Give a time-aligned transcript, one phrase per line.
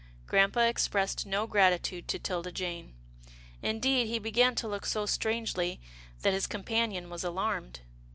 [0.25, 2.95] Grampa expressed no gratitude to 'Tilda Jane.
[3.61, 5.79] Indeed, he began to look so strangely
[6.23, 7.81] that his com panion was alarmed.